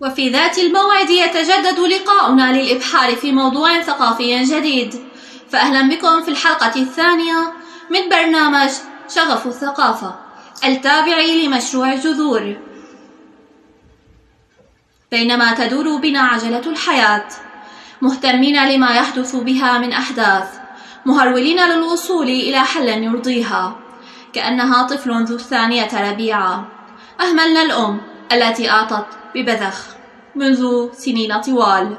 [0.00, 4.94] وفي ذات الموعد يتجدد لقاؤنا للإبحار في موضوع ثقافي جديد.
[5.50, 7.52] فأهلا بكم في الحلقة الثانية
[7.90, 8.70] من برنامج
[9.08, 10.14] شغف الثقافة
[10.64, 12.56] التابع لمشروع جذور.
[15.10, 17.28] بينما تدور بنا عجلة الحياة
[18.02, 20.60] مهتمين لما يحدث بها من أحداث
[21.06, 23.76] مهرولين للوصول إلى حل يرضيها
[24.32, 26.68] كأنها طفل ذو الثانية ربيعة.
[27.20, 29.86] أهملنا الأم التي أعطت ببذخ
[30.34, 31.96] منذ سنين طوال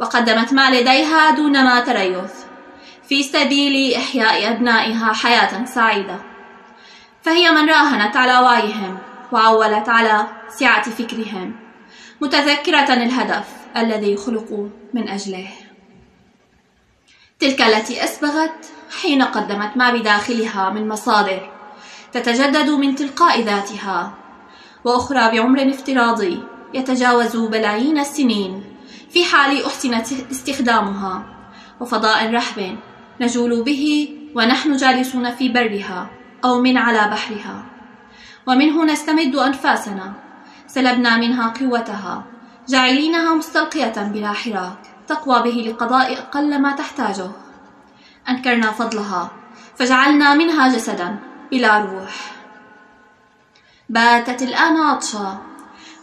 [0.00, 2.32] وقدمت ما لديها دون ما تريث
[3.08, 6.18] في سبيل إحياء أبنائها حياة سعيدة.
[7.22, 8.98] فهي من راهنت على وعيهم
[9.32, 11.56] وعولت على سعة فكرهم
[12.20, 15.48] متذكرة الهدف الذي خلقوا من أجله.
[17.40, 18.66] تلك التي أسبغت
[19.02, 21.50] حين قدمت ما بداخلها من مصادر
[22.12, 24.12] تتجدد من تلقاء ذاتها
[24.84, 26.42] وأخرى بعمر افتراضي
[26.74, 28.64] يتجاوز بلايين السنين
[29.10, 29.94] في حال أحسن
[30.30, 31.22] استخدامها.
[31.80, 32.76] وفضاء رحب
[33.20, 36.10] نجول به ونحن جالسون في برها
[36.44, 37.64] أو من على بحرها.
[38.46, 40.12] ومنه نستمد أنفاسنا
[40.66, 42.24] سلبنا منها قوتها
[42.68, 47.30] جاعلينها مستلقية بلا حراك تقوى به لقضاء أقل ما تحتاجه.
[48.28, 49.30] أنكرنا فضلها
[49.76, 51.18] فجعلنا منها جسدا
[51.50, 52.37] بلا روح.
[53.88, 55.38] باتت الآن عطشا.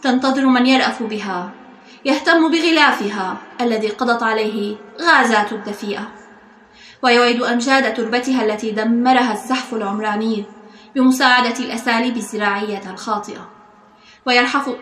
[0.02, 1.50] تنتظر من يرأف بها.
[2.04, 6.08] يهتم بغلافها الذي قضت عليه غازات الدفيئة.
[7.02, 10.44] ويعيد أمجاد تربتها التي دمرها الزحف العمراني
[10.94, 13.48] بمساعدة الأساليب الزراعية الخاطئة.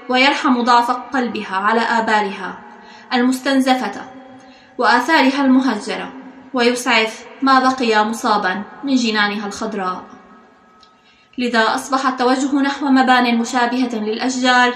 [0.09, 2.59] ويرحم ضعف قلبها على آبارها
[3.13, 4.03] المستنزفة
[4.79, 6.13] وآثارها المهجرة.
[6.55, 10.14] ويسعف ما بقي مصابا من جنانها الخضراء.
[11.39, 14.75] لذا أصبح التوجه نحو مبان مشابهة للأشجار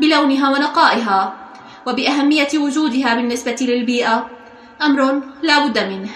[0.00, 1.34] بلونها ونقائها
[1.86, 4.30] وبأهمية وجودها بالنسبة للبيئة.
[4.82, 6.10] أمر لا بد منه.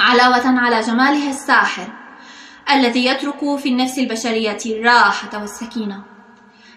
[0.00, 1.88] علاوة على جمالها الساحر
[2.72, 6.02] الذي يترك في النفس البشرية الراحة والسكينة.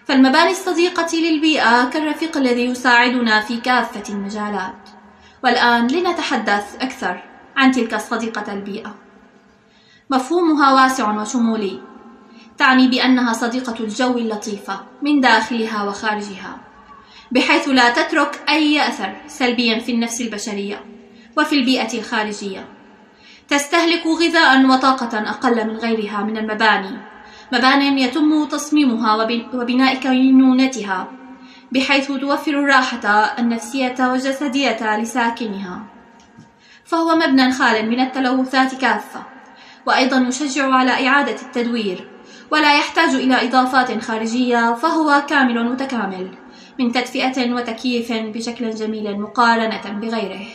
[0.04, 4.88] فالمباني الصديقة للبيئة كالرفيق الذي يساعدنا في كافة المجالات.
[5.44, 7.22] والآن لنتحدث أكثر
[7.56, 8.94] عن تلك الصديقة البيئة.
[10.10, 11.91] مفهومها واسع وشمولي.
[12.58, 16.58] تعني بأنها صديقة الجو اللطيفة من داخلها وخارجها
[17.32, 20.84] بحيث لا تترك أي أثر سلبيا في النفس البشرية
[21.38, 22.64] وفي البيئة الخارجية.
[23.48, 26.98] تستهلك غذاء وطاقة أقل من غيرها من المباني
[27.52, 29.14] مبان يتم تصميمها
[29.54, 31.08] وبناء كينونتها
[31.72, 33.08] بحيث توفر الراحة
[33.38, 35.82] النفسية والجسدية لساكنها.
[36.84, 39.22] فهو مبنى خال من التلوثات كافة
[39.86, 42.11] وأيضا يشجع على إعادة التدوير
[42.52, 46.30] ولا يحتاج إلى إضافات خارجية فهو كامل متكامل
[46.78, 50.46] من تدفئة وتكييف بشكل جميل مقارنة بغيره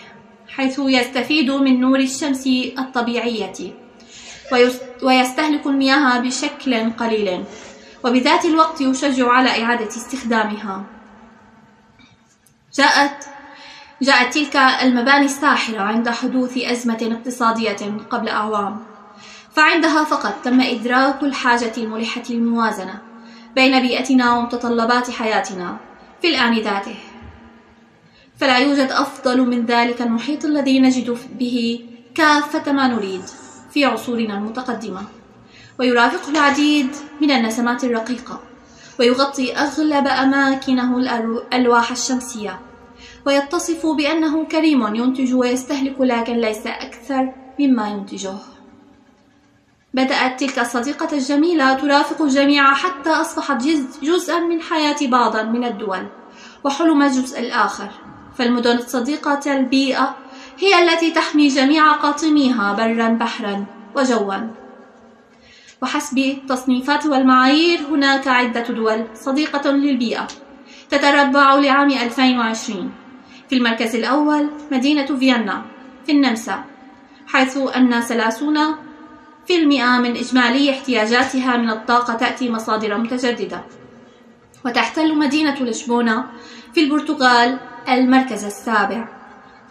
[0.50, 2.48] حيث يستفيد من نور الشمس
[2.80, 3.54] الطبيعية
[5.04, 7.44] ويستهلك المياه بشكل قليل
[8.04, 10.84] وبذات الوقت يشجع على إعادة استخدامها.
[12.74, 13.26] جاءت
[14.02, 18.97] جاءت تلك المباني الساحرة عند حدوث أزمة اقتصادية قبل أعوام.
[19.58, 23.02] فعندها فقط تم إدراك الحاجة الملحة الموازنة
[23.56, 25.78] بين بيئتنا ومتطلبات حياتنا
[26.22, 26.96] في الآن ذاته.
[28.38, 31.80] فلا يوجد أفضل من ذلك المحيط الذي نجد به
[32.16, 33.22] كافة ما نريد
[33.72, 35.02] في عصورنا المتقدمة.
[35.80, 36.90] ويرافقه العديد
[37.22, 38.40] من النسمات الرقيقة
[39.00, 42.60] ويغطي أغلب أماكنه الألواح الشمسية.
[43.26, 48.57] ويتصف بأنه كريم ينتج ويستهلك لكن ليس أكثر مما ينتجه.
[49.98, 53.58] بدأت تلك الصديقة الجميلة ترافق الجميع حتى أصبحت
[54.04, 56.08] جزءا من حياة بعض من الدول
[56.64, 57.90] وحلم الجزء الآخر.
[58.38, 60.16] فالمدن الصديقة البيئة
[60.60, 63.66] هي التي تحمي جميع قاطنيها برا بحرا
[63.96, 64.36] وجوا.
[65.82, 70.28] وحسب التصنيفات والمعايير هناك عدة دول صديقة للبيئة
[70.90, 72.92] تتربع لعام 2020
[73.50, 75.66] في المركز الأول مدينة فيينا
[76.06, 76.64] في النمسا
[77.28, 78.87] حيث أن ثلاثون
[79.48, 83.64] في المئة من إجمالي احتياجاتها من الطاقة تأتي مصادر متجددة.
[84.66, 86.26] وتحتل مدينة لشبونة
[86.74, 87.60] في البرتغال
[87.90, 89.08] المركز السابع.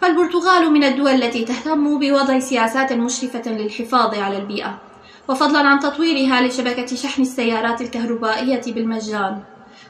[0.01, 4.79] فالبرتغال من الدول التي تهتم بوضع سياسات مشرفة للحفاظ على البيئة
[5.27, 9.39] وفضلا عن تطويرها لشبكة شحن السيارات الكهربائية بالمجان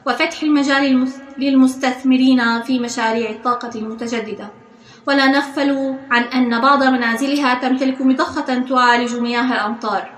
[0.06, 1.08] وفتح المجال
[1.38, 4.48] للمستثمرين في مشاريع الطاقة المتجددة.
[5.08, 10.10] ولا نغفل عن أن بعض منازلها تمتلك مضخة تعالج مياه الأمطار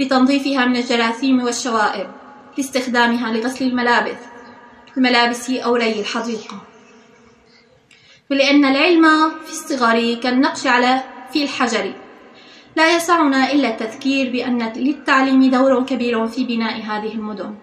[0.00, 2.06] لتنظيفها من الجراثيم والشوائب
[2.58, 4.18] لاستخدامها لغسل الملابس
[4.96, 6.60] الملابس أو ري الحديقة.
[8.30, 11.02] ولأن العلم في الصغر كالنقش على
[11.32, 11.92] في الحجر.
[12.76, 17.54] لا يسعنا إلا التذكير بأن للتعليم دور كبير في بناء هذه المدن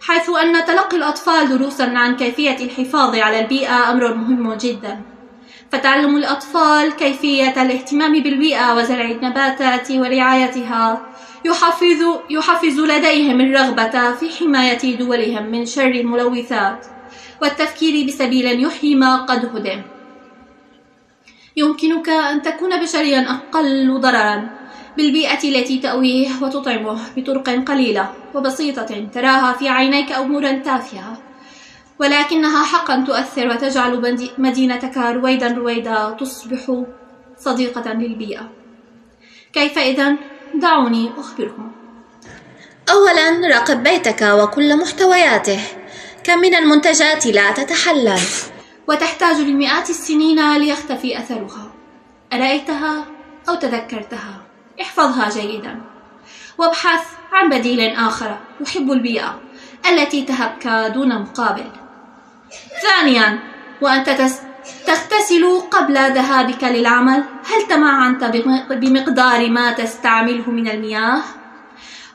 [0.00, 5.17] حيث أن تلقي الأطفال دروسا عن كيفية الحفاظ على البيئة أمر مهم جدا.
[5.72, 11.06] فتعلم الأطفال كيفية الاهتمام بالبيئة وزرع النباتات ورعايتها.
[11.44, 16.86] يحفز, يحفز لديهم الرغبة في حماية دولهم من شر الملوثات.
[17.42, 19.82] والتفكير بسبيل يحيي ما قد هدم.
[21.56, 24.48] يمكنك أن تكون بشريا أقل ضررا
[24.96, 31.27] بالبيئة التي تأويه وتطعمه بطرق قليلة وبسيطة تراها في عينيك أمورا تافهة
[32.00, 36.82] ولكنها حقا تؤثر وتجعل مدينتك رويدا رويدا تصبح
[37.38, 38.48] صديقة للبيئة.
[39.52, 40.16] كيف إذا؟
[40.54, 41.72] دعوني أخبركم.
[42.90, 45.60] أولا راقب بيتك وكل محتوياته.
[46.24, 48.20] كم من المنتجات لا تتحلل.
[48.88, 51.72] وتحتاج لمئات السنين ليختفي أثرها.
[52.32, 53.04] أرأيتها
[53.48, 54.42] أو تذكرتها؟
[54.80, 55.80] احفظها جيدا.
[56.58, 59.40] وابحث عن بديل آخر يحب البيئة
[59.90, 61.70] التي تهبك دون مقابل.
[62.82, 63.38] ثانيا
[63.82, 64.10] وأنت
[64.86, 67.24] تغتسل قبل ذهابك للعمل.
[67.50, 68.24] هل تمعنت
[68.70, 71.22] بمقدار ما تستعمله من المياه؟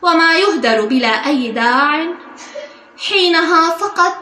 [0.02, 2.08] وما يهدر بلا أي داع.
[3.10, 4.14] حينها فقط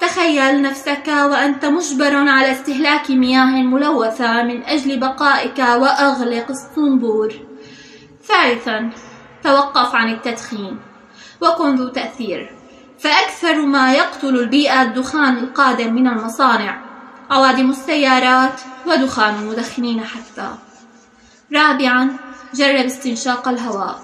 [0.00, 7.32] تخيل نفسك وأنت مجبر على استهلاك مياه ملوثة من أجل بقائك وأغلق الصنبور.
[8.24, 8.90] ثالثا
[9.42, 10.80] توقف عن التدخين
[11.40, 12.63] وكن ذو تأثير.
[12.98, 16.80] فأكثر ما يقتل البيئة الدخان القادم من المصانع
[17.30, 20.54] عوادم السيارات ودخان المدخنين حتى.
[21.54, 22.16] رابعا
[22.54, 24.00] جرب استنشاق الهواء.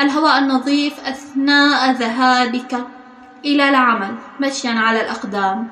[0.00, 2.86] الهواء النظيف أثناء ذهابك
[3.44, 5.70] إلى العمل مشيا على الأقدام.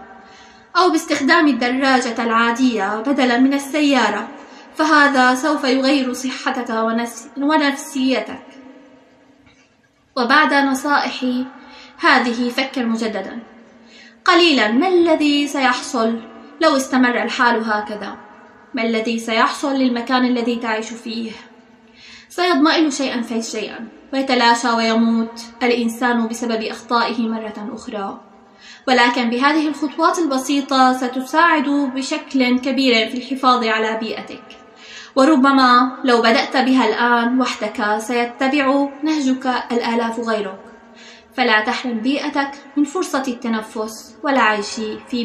[0.76, 4.28] أو باستخدام الدراجة العادية بدلا من السيارة
[4.76, 6.70] فهذا سوف يغير صحتك
[7.36, 8.46] ونفسيتك.
[10.16, 11.46] وبعد نصائحي
[11.98, 13.38] هذه فكر مجددا
[14.24, 16.20] قليلا ما الذي سيحصل
[16.60, 18.16] لو استمر الحال هكذا؟
[18.74, 21.32] ما الذي سيحصل للمكان الذي تعيش فيه؟
[22.28, 28.20] سيضمئن شيئا فشيئا ويتلاشى ويموت الإنسان بسبب أخطائه مرة أخرى.
[28.88, 34.44] ولكن بهذه الخطوات البسيطة ستساعد بشكل كبير في الحفاظ على بيئتك.
[35.16, 40.65] وربما لو بدأت بها الآن وحدك سيتبع نهجك الآلاف غيرك.
[41.36, 44.74] فلا تحرم بيئتك من فرصة التنفس والعيش
[45.08, 45.24] في